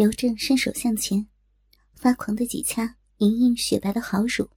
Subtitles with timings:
[0.00, 1.28] 刘正伸手向前，
[1.92, 4.48] 发狂的挤掐莹莹雪白的好乳，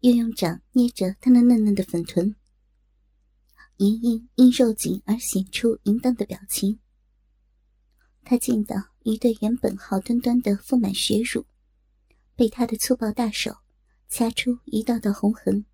[0.00, 2.36] 又用掌捏着她那嫩嫩的粉臀。
[3.78, 6.78] 莹莹因肉紧而显出淫荡的表情。
[8.22, 11.46] 他见到一对原本好端端的丰满血乳，
[12.36, 13.56] 被他的粗暴大手
[14.10, 15.64] 掐出一道道红痕。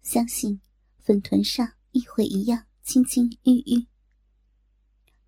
[0.00, 0.58] 相信
[1.00, 3.86] 粉臀上亦会一样青青郁郁。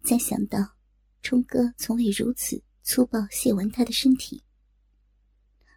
[0.02, 0.76] 再想到
[1.24, 4.44] 冲哥从未如此粗暴亵玩他的身体，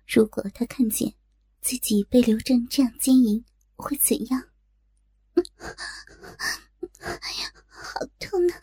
[0.05, 1.15] 如果他看见
[1.61, 3.45] 自己被刘正这样奸淫，
[3.77, 4.43] 会怎样？
[7.65, 8.59] 好痛啊！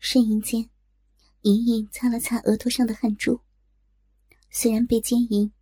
[0.00, 0.70] 呻吟间，
[1.42, 3.40] 莹莹擦了擦额头上的汗珠。
[4.50, 5.52] 虽然被奸淫，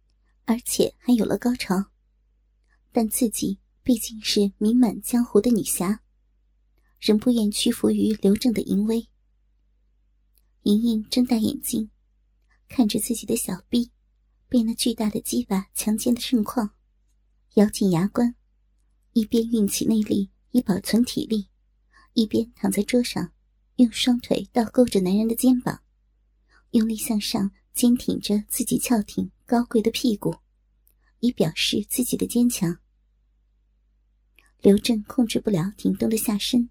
[0.45, 1.86] 而且还有了高潮，
[2.92, 6.02] 但自己毕竟是名满江湖的女侠，
[7.04, 9.06] 仍不愿屈服于刘正的淫威。
[10.62, 11.90] 莹莹睁大眼睛，
[12.66, 13.91] 看着自己的小臂
[14.48, 16.70] 被那巨大的鸡巴强奸的盛况。
[17.56, 18.34] 咬紧牙关，
[19.12, 21.50] 一边运起内力以保存体力，
[22.14, 23.34] 一边躺在桌上，
[23.77, 25.83] 用双腿倒勾着男人的肩膀，
[26.70, 30.34] 用力向上坚挺着自己翘挺高贵的屁股，
[31.20, 32.78] 以表示自己的坚强。
[34.62, 36.70] 刘正控制不了挺动的下身，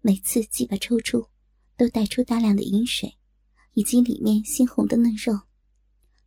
[0.00, 1.28] 每次鸡巴抽出，
[1.76, 3.18] 都带出大量的饮水，
[3.72, 5.40] 以及里面鲜红的嫩肉。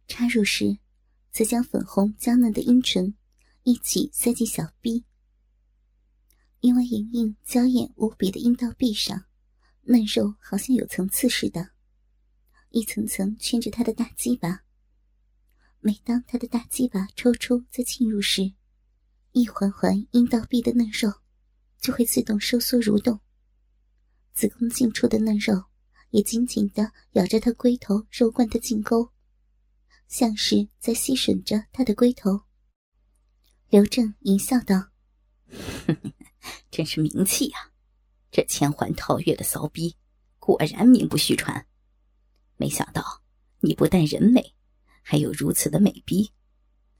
[0.08, 0.78] 插入时，
[1.32, 3.14] 则将粉红娇嫩的阴唇。
[3.64, 5.06] 一起塞进小臂，
[6.62, 9.26] 因为莹莹娇艳无比的阴道壁上，
[9.84, 11.70] 嫩肉好像有层次似的，
[12.70, 14.64] 一层层圈着她的大鸡巴。
[15.80, 18.52] 每当她的大鸡巴抽出再进入时，
[19.32, 21.14] 一环环阴道壁的嫩肉
[21.80, 23.20] 就会自动收缩蠕动，
[24.34, 25.66] 子宫进出的嫩肉
[26.10, 29.12] 也紧紧的咬着他龟头肉冠的颈沟，
[30.08, 32.42] 像是在吸吮着他的龟头。
[33.70, 34.90] 刘正淫笑道
[36.70, 37.72] ：“真是名气呀！
[38.32, 39.96] 这千环套月的骚逼，
[40.40, 41.68] 果然名不虚传。
[42.58, 43.22] 没想到
[43.60, 44.54] 你不但人美，
[45.02, 46.32] 还有如此的美逼，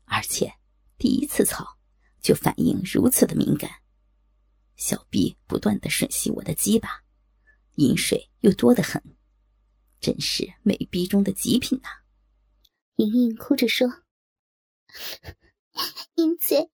[0.06, 0.54] 而且
[0.98, 1.78] 第一次操
[2.22, 3.70] 就反应如此的敏感。
[4.76, 7.04] 小逼不断的吮吸我的鸡巴，
[7.76, 9.02] 饮水又多得很，
[10.00, 11.90] 真是美逼中的极品呐！”
[12.98, 13.88] 莹莹哭着说。
[16.16, 16.70] 英姐，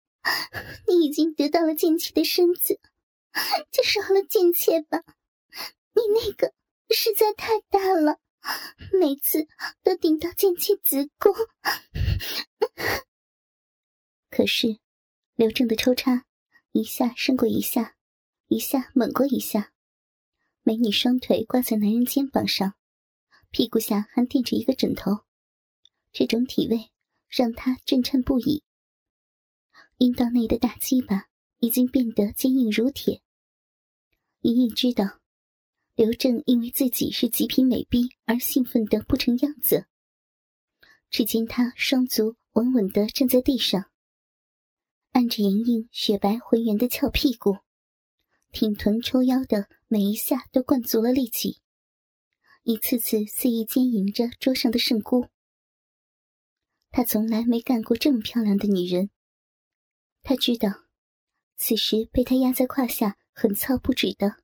[0.87, 2.79] 你已经得到了贱妾的身子，
[3.71, 5.03] 就饶了贱妾吧。
[5.93, 6.53] 你那个
[6.89, 8.19] 实在太大了，
[8.99, 9.47] 每次
[9.83, 11.33] 都顶到贱妾子宫。
[14.31, 14.79] 可是
[15.35, 16.25] 刘正的抽插
[16.71, 17.95] 一下胜过一下，
[18.47, 19.71] 一下猛过一下。
[20.67, 22.73] 美女双腿挂在男人肩膀上，
[23.51, 25.23] 屁股下还垫着一个枕头，
[26.11, 26.91] 这种体位
[27.29, 28.65] 让他震颤不已。
[29.97, 31.27] 阴道内的大鸡巴
[31.59, 33.21] 已经变得坚硬如铁。
[34.41, 35.21] 莹莹知道，
[35.95, 39.85] 刘正因为自己是极品美逼而兴奋的不成样子。
[41.09, 43.89] 只见他双足稳稳的站在地上，
[45.13, 47.55] 按着莹莹雪白浑圆的翘屁股，
[48.51, 51.61] 挺臀抽腰的每一下都灌足了力气，
[52.63, 55.27] 一次次肆意奸淫着桌上的圣姑。
[56.89, 59.09] 他从来没干过这么漂亮的女人。
[60.23, 60.69] 他知道，
[61.55, 64.37] 此时被他压在胯下狠操不止的，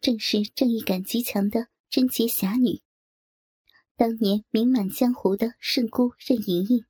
[0.00, 2.82] 正是正义感极强的贞洁侠女。
[3.96, 6.84] 当年名满江湖的圣姑任盈盈。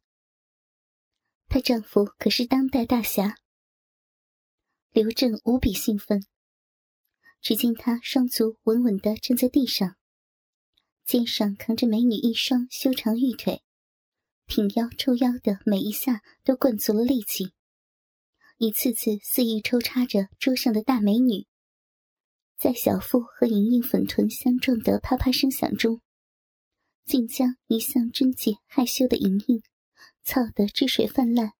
[1.48, 3.36] 她丈夫可是当代大侠。
[4.92, 6.22] 刘正无比兴奋。
[7.40, 9.96] 只见他双足稳稳地站在地上，
[11.06, 13.62] 肩上扛着美女一双修长玉腿，
[14.46, 17.52] 挺腰抽腰的每一下都灌足了力气。
[18.58, 21.46] 一次次肆意抽插着桌上的大美女，
[22.58, 26.02] 在小腹和莹莹粉臀相撞的啪啪声响中，
[27.06, 29.62] 竟将一向贞洁害羞的莹莹
[30.22, 31.54] 操得汁水泛滥，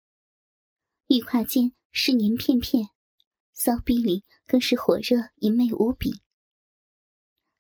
[1.09, 2.91] 玉胯间湿黏片片，
[3.65, 6.21] 骚逼里更是火热淫媚无比。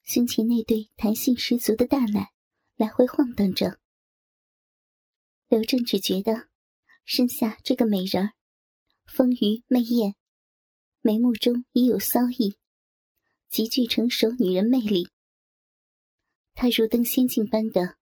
[0.02, 2.32] 胸前那对弹性十足的大奶
[2.75, 3.78] 来回晃荡着，
[5.46, 6.49] 刘正只觉得
[7.04, 8.32] 身下这个美人儿。
[9.06, 10.16] 丰腴媚艳，
[11.02, 12.56] 眉目中已有骚意，
[13.48, 15.08] 极具成熟女人魅力。
[16.55, 17.96] 他如登仙境般的，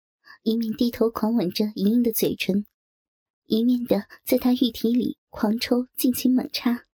[0.43, 2.63] 一面低头狂吻着莹莹的嘴唇，
[3.45, 6.86] 一面的在她玉体里狂抽，尽情猛插。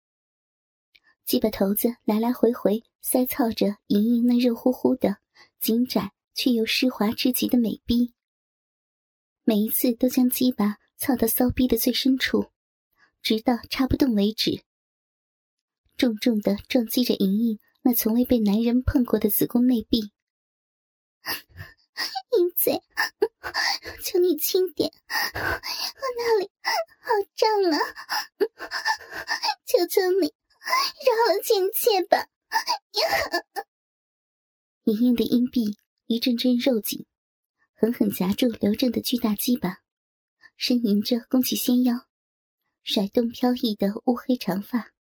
[1.24, 5.16] 鸡巴头子来来回回塞操着莹莹那热乎乎的、
[5.58, 8.12] 紧窄却又湿滑之极的美逼。
[9.42, 12.50] 每一次都将鸡巴操到骚逼的最深处，
[13.22, 14.62] 直到插不动为止。
[15.96, 20.12] 重重的撞击着莹莹那从未被男人碰过的子宫内壁。
[22.36, 22.82] 淫贼，
[24.02, 26.50] 求你轻点，我那里
[26.98, 27.78] 好胀啊！
[29.64, 30.34] 求求你，
[31.24, 32.28] 饶了贱妾吧！
[34.84, 37.06] 莹莹的阴蒂一阵阵肉紧，
[37.72, 39.78] 狠狠夹住刘正的巨大鸡巴，
[40.58, 42.06] 呻吟着弓起纤腰，
[42.82, 44.92] 甩动飘逸的乌黑长发。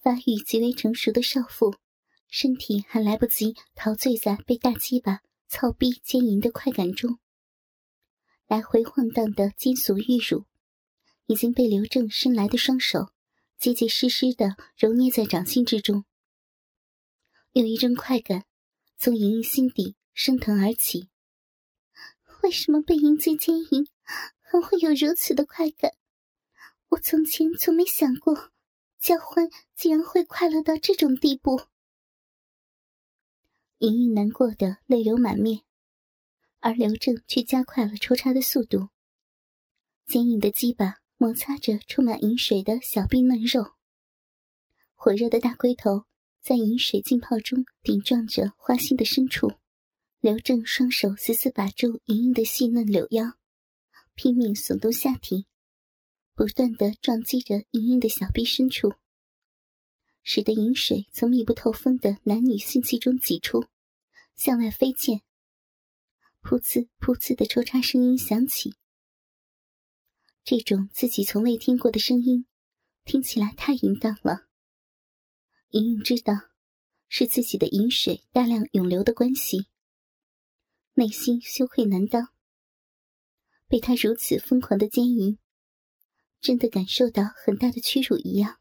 [0.00, 1.76] 发育极为成熟的少妇，
[2.28, 5.20] 身体还来不及陶醉在被大鸡巴。
[5.46, 7.20] 操逼奸淫的快感中，
[8.48, 10.46] 来回晃荡的金属玉乳，
[11.26, 13.10] 已经被刘正伸来的双手
[13.64, 16.04] 结结实实的揉捏在掌心之中。
[17.52, 18.44] 有一阵快感
[18.98, 21.08] 从莹莹心底升腾而起。
[22.42, 23.88] 为什么被淫贼奸淫，
[24.42, 25.92] 还会有如此的快感？
[26.90, 28.50] 我从前从没想过，
[29.00, 31.62] 交欢竟然会快乐到这种地步。
[33.78, 35.62] 莹莹难过的泪流满面，
[36.60, 38.90] 而刘正却加快了抽插的速度。
[40.04, 43.74] 坚硬的鸡巴摩擦着充满饮水的小臂嫩肉，
[44.94, 46.04] 火热的大龟头
[46.42, 49.52] 在饮水浸泡中顶撞着花心的深处。
[50.20, 53.34] 刘正双手死死把住莹莹的细嫩柳腰，
[54.14, 55.46] 拼命耸动下体，
[56.34, 58.94] 不断的撞击着莹莹的小臂深处，
[60.22, 63.66] 使得饮水从密不透风的男女性器中挤出。
[64.34, 65.20] 向外飞溅，
[66.42, 68.74] 噗呲噗呲的抽插声音响起。
[70.44, 72.44] 这种自己从未听过的声音，
[73.06, 74.46] 听起来太淫荡了。
[75.70, 76.34] 莹莹知道，
[77.08, 79.68] 是自己的饮水大量涌流的关系，
[80.92, 82.28] 内心羞愧难当。
[83.68, 85.38] 被他如此疯狂的奸淫，
[86.42, 88.58] 真的感受到很大的屈辱一样。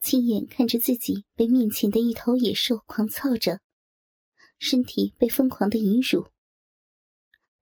[0.00, 3.60] 亲眼看着自己被面前的一头野兽狂操着。
[4.58, 6.28] 身体被疯狂的淫辱，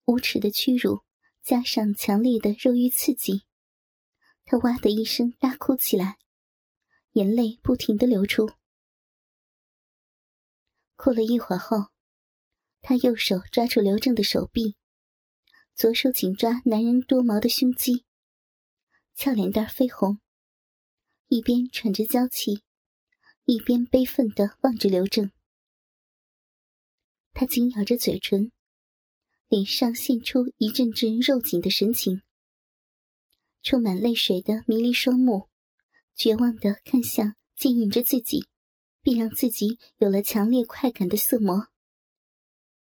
[0.05, 1.01] 无耻的屈辱，
[1.43, 3.45] 加上强烈的肉欲刺激，
[4.45, 6.19] 他哇的一声大哭起来，
[7.13, 8.51] 眼泪不停的流出。
[10.97, 11.89] 哭了一会儿后，
[12.83, 14.77] 他右手抓住刘正的手臂，
[15.75, 18.05] 左手紧抓男人多毛的胸肌，
[19.15, 20.21] 俏脸蛋绯红，
[21.29, 22.63] 一边喘着娇气，
[23.45, 25.33] 一边悲愤的望着刘正。
[27.33, 28.53] 他紧咬着嘴唇，
[29.51, 32.23] 脸上现出一阵阵肉紧的神情，
[33.65, 35.49] 充满泪水的迷离双目，
[36.15, 38.47] 绝望的看向牵引着自己，
[39.03, 41.67] 并让自己有了强烈快感的色魔。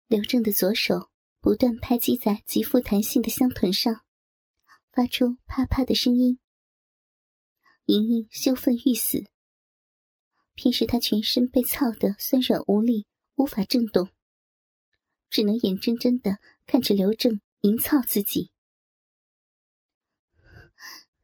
[0.05, 1.09] 刘正的左手
[1.41, 4.05] 不断拍击在极富弹性的香臀上，
[4.91, 6.37] 发出啪啪的声音。
[7.85, 9.25] 莹莹羞愤欲死，
[10.53, 14.12] 平时他全身被操得酸软无力，无法震动。
[15.33, 16.37] 只能眼睁睁的
[16.67, 18.51] 看着刘正淫操自己，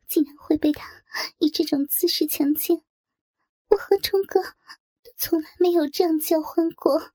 [0.08, 1.04] 竟然会被他
[1.38, 2.84] 以这种姿势强奸！
[3.68, 7.14] 我和冲哥都从来没有这样交欢过，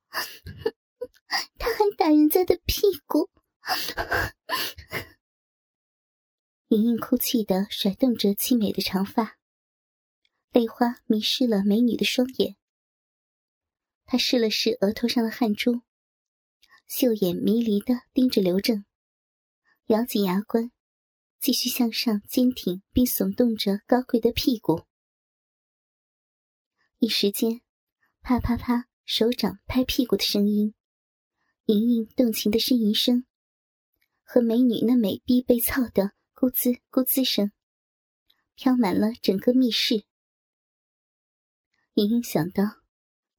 [1.59, 3.29] 他还打人家的屁股！
[6.69, 9.37] 莹莹哭泣的甩动着凄美的长发，
[10.53, 12.55] 泪花迷失了美女的双眼。
[14.05, 15.83] 她试了试额头上的汗珠。
[16.97, 18.85] 秀眼迷离的盯着刘正，
[19.87, 20.71] 咬紧牙关，
[21.41, 24.85] 继续向上坚挺并耸动着高贵的屁股。
[27.01, 27.63] 一时间，
[28.21, 30.73] 啪啪啪，手掌拍屁股的声音，
[31.65, 33.27] 莹莹动情的呻吟声，
[34.23, 37.51] 和美女那美逼被操的咕滋咕滋声，
[38.55, 40.05] 飘满了整个密室。
[41.95, 42.63] 莹莹想到，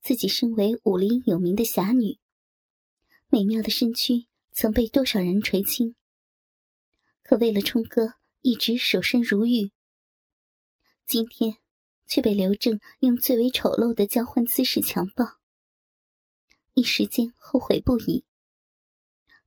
[0.01, 2.19] 自己身为武林有名的侠女。
[3.35, 5.93] 美妙的身躯曾被多少人垂青，
[7.21, 9.73] 可为了冲哥一直守身如玉。
[11.05, 11.57] 今天
[12.07, 15.37] 却被刘正用最为丑陋的交换姿势强暴，
[16.75, 18.23] 一时间后悔不已，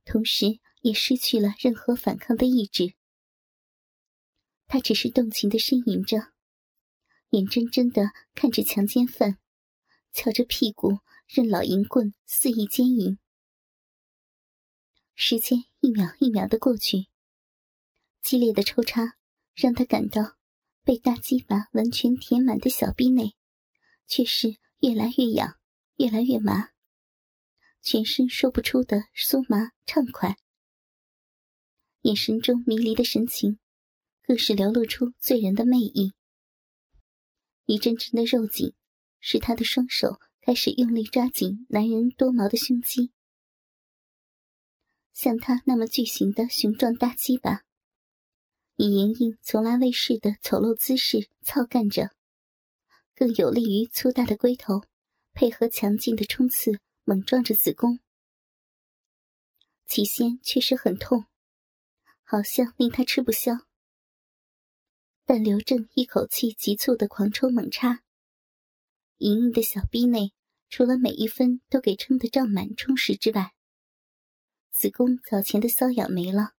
[0.05, 2.93] 同时也失去了任何反抗的意志。
[4.67, 6.31] 他只是动情的呻吟着，
[7.31, 9.39] 眼睁睁的看着强奸犯
[10.13, 13.17] 翘着屁股任老淫棍肆意奸淫。
[15.21, 17.07] 时间一秒一秒的过去，
[18.21, 19.17] 激烈的抽插
[19.53, 20.37] 让他感到
[20.85, 23.35] 被大鸡巴完全填满的小臂内，
[24.07, 25.59] 却是越来越痒，
[25.97, 26.69] 越来越麻，
[27.81, 30.37] 全身说不出的酥麻畅快，
[32.03, 33.59] 眼神中迷离的神情，
[34.23, 36.13] 更是流露出醉人的魅意。
[37.65, 38.73] 一阵阵的肉紧，
[39.19, 43.11] 使他的双手开始用力抓紧男人多毛的胸肌。
[45.21, 47.65] 像他那么巨型的雄壮大鸡巴，
[48.77, 52.11] 以莹莹从来未试的丑陋姿势操干着，
[53.15, 54.85] 更有利于粗大的龟头
[55.33, 57.99] 配合强劲的冲刺，猛撞着子宫。
[59.85, 61.25] 起先确实很痛，
[62.23, 63.51] 好像令他吃不消。
[65.25, 68.03] 但刘正一口气急促的狂抽猛插，
[69.17, 70.31] 莹莹的小臂内
[70.69, 73.53] 除了每一分都给撑得胀满充实之外，
[74.71, 76.53] 子宫早前的瘙痒没了，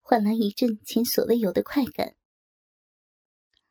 [0.00, 2.16] 换来一阵前所未有的快感。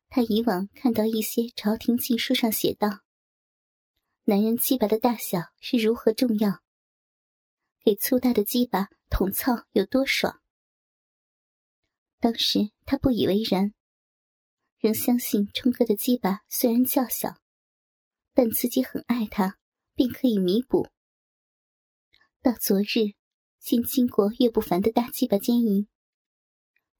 [0.07, 3.01] 他以往看到一些朝廷禁书上写道
[4.25, 6.61] ：“男人鸡巴的大小是如何重要，
[7.83, 10.41] 给粗大的鸡巴捅操有多爽。”
[12.19, 13.73] 当时他不以为然，
[14.79, 17.39] 仍相信冲哥的鸡巴虽然较小，
[18.33, 19.57] 但自己很爱他，
[19.95, 20.87] 并可以弥补。
[22.41, 23.18] 到昨日。
[23.59, 25.87] 先经过岳不凡的大鸡巴奸淫，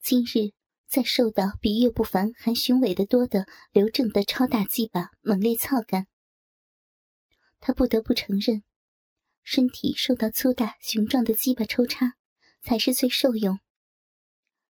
[0.02, 0.52] 今日
[0.88, 6.08] 再受到比岳不凡还雄伟的多的刘正的超大鸡巴猛烈操干，
[7.60, 8.64] 他不得不承认，
[9.42, 12.16] 身体受到粗大雄壮的鸡巴抽插
[12.62, 13.60] 才是最受用，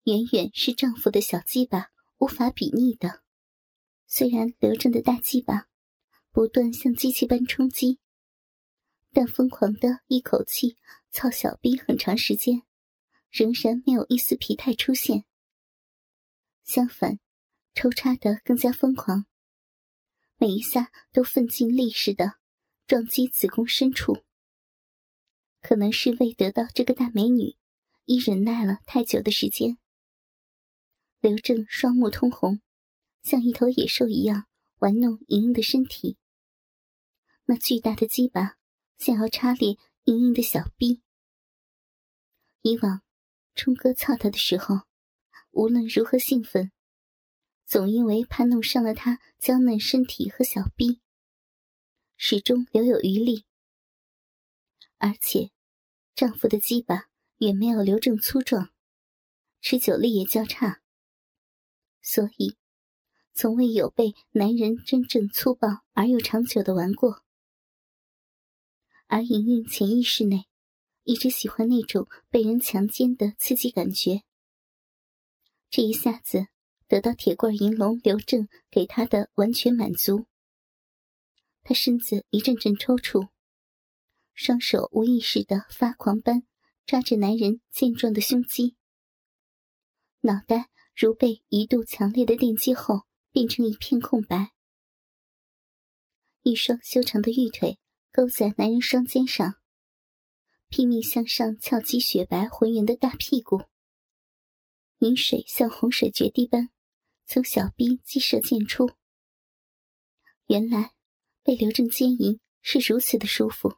[0.05, 3.23] 远远是丈夫的小鸡巴无法比拟的。
[4.07, 5.67] 虽然刘正的大鸡巴
[6.31, 8.01] 不断像机器般冲击。
[9.17, 10.77] 但疯狂的一口气
[11.15, 12.65] 操小兵很长时间，
[13.31, 15.25] 仍然没有一丝疲态出现。
[16.65, 17.21] 相反，
[17.73, 19.25] 抽插的更加疯狂，
[20.39, 22.41] 每一下都奋尽力似的
[22.89, 24.25] 撞击子宫深处。
[25.63, 27.57] 可能是为得到这个大美女，
[28.07, 29.79] 已忍耐了太久的时间。
[31.21, 32.61] 刘正双目通红，
[33.23, 34.49] 像一头野兽一样
[34.81, 36.19] 玩弄莹莹的身体。
[37.45, 38.57] 那巨大的鸡巴。
[38.97, 41.04] 想要插裂莹莹的小臂。
[42.67, 43.03] 以往，
[43.55, 44.87] 冲哥操他的时候，
[45.51, 46.73] 无论如何兴奋，
[47.67, 51.03] 总因为怕弄伤了他娇嫩身体和小臂，
[52.17, 53.45] 始终留有余力。
[54.97, 55.51] 而且，
[56.15, 58.71] 丈夫的鸡巴远没有刘正粗壮，
[59.61, 60.81] 持久力也较差，
[62.01, 62.57] 所以，
[63.35, 67.23] 从未有被男人真正粗暴而又长久的玩过。
[69.07, 70.47] 而莹莹潜意识内，
[71.05, 74.23] 一直喜欢那种被人强奸的刺激感觉。
[75.71, 76.49] 这一下子
[76.89, 80.27] 得到铁棍银龙刘正给他的完全满足，
[81.63, 83.29] 他身子一阵阵抽搐，
[84.35, 86.43] 双手无意识的发狂般
[86.85, 88.77] 抓着男人健壮的胸肌，
[90.21, 94.53] 脑袋如被一度强烈的电击后变成一片空白，
[96.43, 97.79] 一双修长的玉腿。
[98.17, 99.57] 勾在男人双肩上，
[100.69, 103.63] 拼命向上翘起雪白浑圆的大屁股。
[104.99, 106.71] 饮水像洪水决堤般
[107.27, 108.91] 从小臂激射溅出。
[110.47, 110.95] 原来
[111.43, 113.77] 被刘正奸淫是如此的舒服，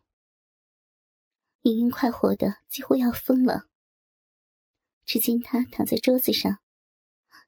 [1.63, 3.69] 莹莹快活的几乎要疯了。
[5.05, 6.61] 只见她躺在桌子上，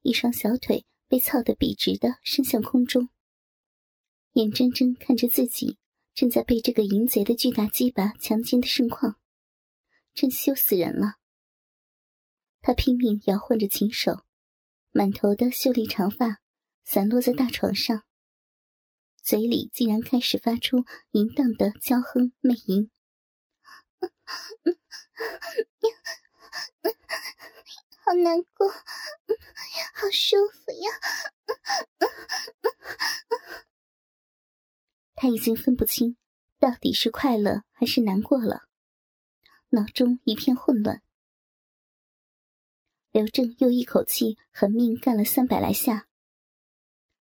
[0.02, 3.08] 一双小腿被操得笔直的伸向空中，
[4.32, 5.78] 眼睁睁看着自己。
[6.14, 9.20] 正在被这个淫贼的巨大鸡巴强奸的盛况，
[10.18, 11.14] 真羞死人了。
[12.60, 14.24] 他拼命摇晃着琴手，
[14.90, 16.40] 满头的秀丽长发
[16.84, 18.02] 散落在大床上，
[19.22, 20.78] 嘴里竟然开始发出
[21.12, 22.90] 淫荡的娇哼媚吟。
[28.04, 30.90] 好难过，好舒服呀！
[35.14, 36.16] 他已经分不清
[36.58, 38.67] 到底是快乐还是难过了，
[39.70, 41.02] 脑中一片混乱。
[43.10, 46.08] 刘正又一口气狠命干了三百来下，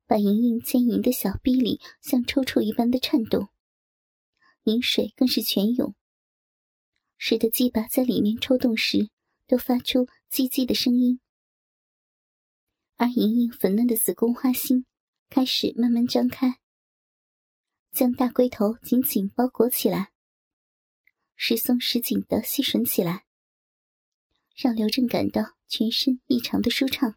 [0.07, 3.49] 把莹莹坚硬的小臂里像抽搐一般的颤动，
[4.65, 5.95] 饮水更是全涌，
[7.17, 9.11] 使得鸡巴在里面抽动时
[9.47, 11.21] 都发出唧唧的声音，
[12.97, 14.87] 而莹莹粉嫩的子宫花心
[15.29, 16.61] 开始慢慢张开。
[17.93, 20.14] 将大龟头紧紧包裹起来，
[21.37, 23.27] 时松时紧的吸吮起来，
[24.57, 27.17] 让刘正感到全身异常的舒畅。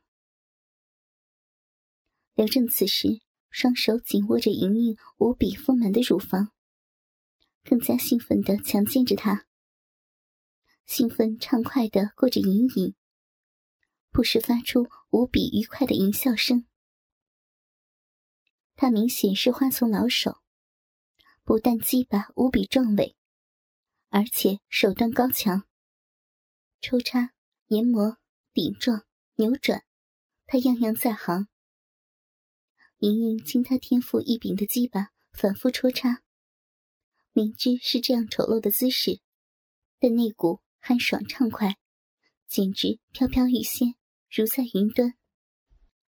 [2.33, 6.51] 刘正此时双手紧握着莹莹无比丰满的乳房，
[7.63, 9.47] 更加兴奋地强健着她，
[10.85, 12.95] 兴奋畅快地过着瘾瘾，
[14.11, 16.65] 不时发出无比愉快的淫笑声。
[18.75, 20.41] 他明显是花丛老手，
[21.43, 23.15] 不但鸡巴无比壮伟，
[24.17, 25.67] 而且手段高强，
[26.81, 27.35] 抽插、
[27.67, 28.17] 研磨、
[28.51, 29.05] 顶撞、
[29.35, 29.83] 扭转，
[30.47, 31.47] 他样样在行。
[32.97, 36.23] 莹莹经他天赋异禀的鸡巴反复戳插，
[37.31, 39.21] 明知是这样丑陋的姿势，
[39.99, 41.77] 但那股酣爽畅快，
[42.47, 43.93] 简直飘飘欲仙，
[44.31, 45.13] 如在云端。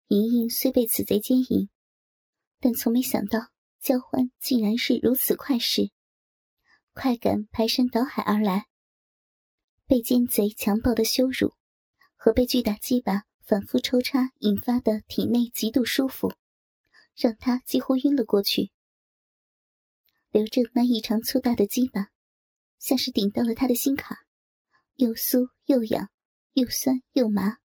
[0.07, 1.69] 莹莹虽被此贼奸淫，
[2.61, 3.51] 但从没想到
[3.81, 5.91] 交欢竟然是如此快事，
[7.01, 8.67] 快感排山倒海而来。
[9.87, 11.55] 被奸贼强暴的羞辱，
[12.17, 16.35] 和被巨大鸡巴反复抽插引发的体内极度舒服。
[17.15, 18.73] 让他几乎晕了过去。
[20.31, 22.09] 刘正那异常粗大的鸡巴，
[22.81, 24.19] 像是顶到了他的心坎，
[24.97, 26.11] 又酥又痒，
[26.55, 27.59] 又酸又麻。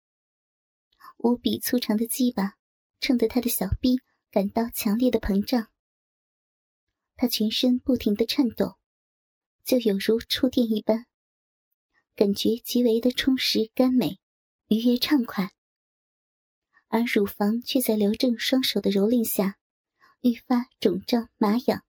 [1.17, 2.57] 无比粗长的鸡巴，
[2.99, 5.69] 撑得他的小臂感到强烈的膨胀。
[7.15, 8.77] 他全身不停的颤抖，
[9.63, 11.05] 就有如触电一般，
[12.15, 14.19] 感觉极为的充实甘美，
[14.67, 15.51] 愉悦畅快。
[16.87, 19.57] 而乳房却在刘正双手的蹂躏下，
[20.21, 21.85] 愈发肿胀麻痒。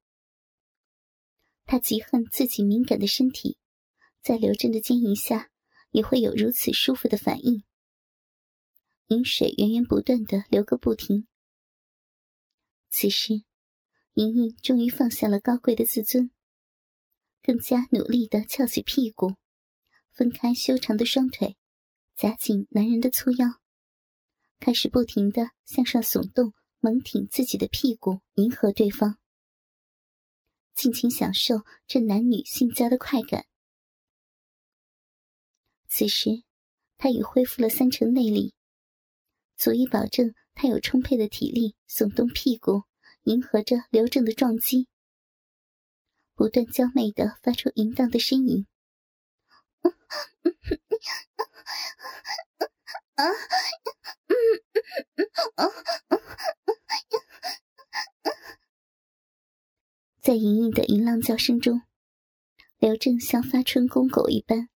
[1.65, 3.59] 他极恨自己敏感的身体，
[4.21, 5.51] 在刘正的经营下
[5.91, 7.65] 也会有如此舒服的反应。
[9.09, 11.27] 饮水源源不断的流个不停。
[12.91, 13.43] 此时，
[14.15, 16.31] 莹莹终于放下了高贵的自尊，
[17.43, 19.35] 更加努力的翘起屁股，
[20.13, 21.57] 分开修长的双腿，
[22.15, 23.61] 夹紧男人的粗腰。
[24.61, 29.19] 开始不停的向上耸动，猛挺自己的屁股，迎合对方，
[30.75, 33.47] 尽情享受这男女性交的快感。
[35.89, 36.45] 此时，
[36.97, 38.55] 他已恢复了三成内力，
[39.57, 42.85] 足以保证他有充沛的体力耸动屁股，
[43.25, 44.87] 迎合着刘正的撞击，
[46.35, 48.67] 不断娇媚的发出淫荡的呻吟。
[60.21, 61.83] 在莹莹的淫浪叫声中，
[62.79, 64.69] 刘正像发春公狗一般，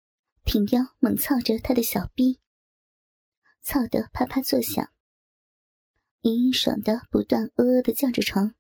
[0.44, 2.40] 挺腰猛操着他的小臂，
[3.60, 4.90] 操得啪啪作响。
[6.22, 8.54] 莹莹爽的不断呃呃的叫着床，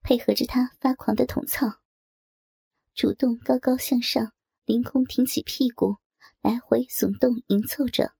[0.00, 1.80] 配合着他发狂的捅操，
[2.94, 4.32] 主动高高向上，
[4.64, 5.96] 凌空挺起屁股，
[6.40, 8.14] 来回耸动迎凑着。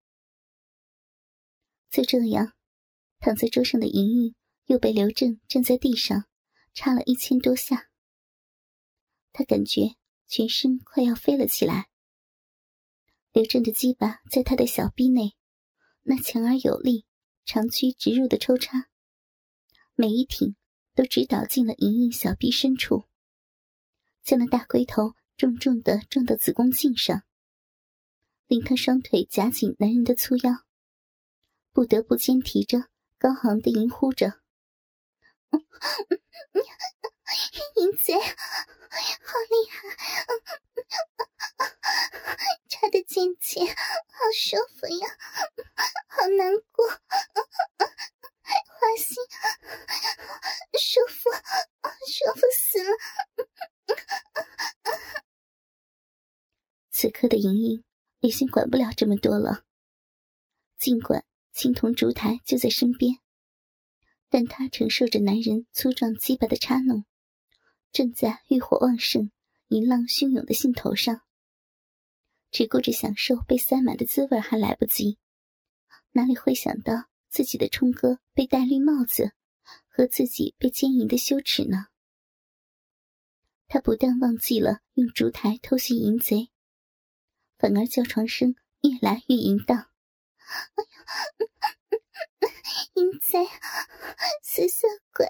[1.91, 2.53] 就这样，
[3.19, 4.35] 躺在桌上的莹莹
[4.67, 6.25] 又被刘正站在地上
[6.73, 7.89] 插了一千多下。
[9.33, 11.89] 他感觉全身快要飞了起来。
[13.33, 15.37] 刘正的鸡巴在他的小臂内，
[16.03, 17.07] 那强而有力、
[17.45, 18.89] 长驱直入的抽插，
[19.95, 20.57] 每一挺
[20.95, 23.05] 都直捣进了莹莹小臂深处，
[24.31, 27.25] 将那大龟头重重的撞到子宫颈上，
[28.47, 30.53] 令他双腿夹紧男人的粗腰。
[31.73, 32.79] 不得不肩提着，
[33.19, 34.29] 高昂的吟呼着
[37.75, 38.31] ：“淫贼，好
[39.51, 39.83] 厉害！
[42.69, 43.75] 插的进去，好
[44.33, 45.09] 舒服呀，
[46.07, 46.97] 好难过，花
[48.97, 49.17] 心，
[50.79, 51.29] 舒服，
[52.07, 52.91] 舒服死了！”
[56.93, 57.83] 此刻的莹莹
[58.21, 59.65] 已经管不了这么多了，
[60.77, 61.25] 尽管。
[61.53, 63.19] 青铜烛台就在身边，
[64.29, 67.07] 但他承受着男人粗壮鸡巴的插弄，
[67.93, 69.31] 正在欲火旺盛、
[69.69, 71.23] 淫浪汹涌的兴头上，
[72.51, 75.19] 只顾着享受被塞满的滋味还来不及，
[76.13, 79.33] 哪里会想到自己的冲哥被戴绿帽子，
[79.89, 81.87] 和自己被奸淫的羞耻呢？
[83.67, 86.51] 他不但忘记了用烛台偷袭淫贼，
[87.57, 89.91] 反而叫床声越来越淫荡。
[90.75, 90.97] 哎呀，
[92.95, 93.47] 淫贼，
[94.43, 95.27] 死色鬼，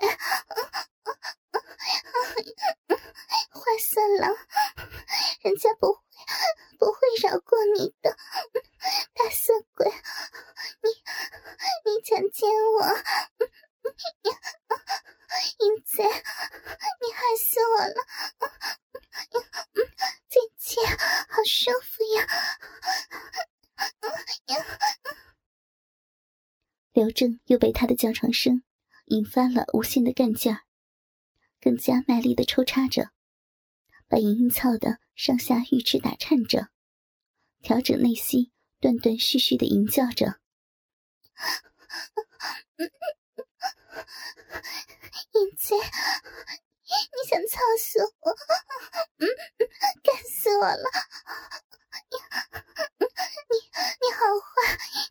[3.51, 4.35] 坏色狼，
[5.43, 6.01] 人家不会
[6.79, 8.17] 不会饶过你的，
[9.15, 9.93] 大色鬼，
[10.83, 10.91] 你
[11.85, 12.87] 你强奸我，
[15.59, 17.95] 淫贼，你害死我了，
[20.29, 22.27] 姐姐，好舒服呀。
[27.01, 28.63] 刘正又被他的叫床声
[29.07, 30.65] 引发了无限的干劲儿，
[31.59, 33.11] 更加卖力的抽插着，
[34.07, 36.69] 把莹莹操得上下玉翅打颤着，
[37.63, 40.41] 调整内息，断断续续的吟叫着
[45.33, 48.31] ：“英姐，你想操死我？
[49.17, 49.27] 嗯，
[50.03, 50.85] 干死我了！
[52.11, 53.57] 你
[54.01, 54.51] 你好坏，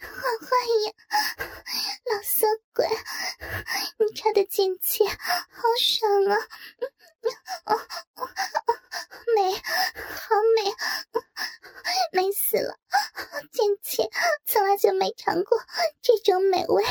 [0.02, 0.50] 好坏
[0.86, 0.88] 呀！
[2.06, 2.88] 老色鬼，
[3.98, 5.16] 你插的进去，好
[5.80, 6.38] 爽啊！
[9.36, 10.74] 美，好美，
[12.12, 12.78] 美死了！
[13.52, 14.04] 进去
[14.46, 15.58] 从来就没尝过
[16.02, 16.84] 这种美味。